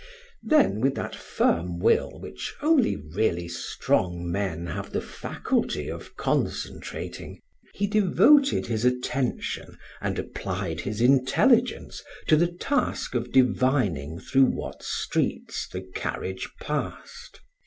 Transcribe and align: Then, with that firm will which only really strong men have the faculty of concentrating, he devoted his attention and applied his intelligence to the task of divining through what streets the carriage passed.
Then, 0.41 0.81
with 0.81 0.95
that 0.95 1.13
firm 1.15 1.77
will 1.77 2.19
which 2.19 2.55
only 2.63 2.95
really 2.95 3.47
strong 3.47 4.31
men 4.31 4.65
have 4.65 4.93
the 4.93 4.99
faculty 4.99 5.89
of 5.89 6.17
concentrating, 6.17 7.39
he 7.75 7.85
devoted 7.85 8.65
his 8.65 8.83
attention 8.83 9.77
and 10.01 10.17
applied 10.17 10.81
his 10.81 11.01
intelligence 11.01 12.01
to 12.25 12.35
the 12.35 12.51
task 12.51 13.13
of 13.13 13.31
divining 13.31 14.17
through 14.19 14.45
what 14.45 14.81
streets 14.81 15.67
the 15.71 15.81
carriage 15.81 16.49
passed. 16.59 17.39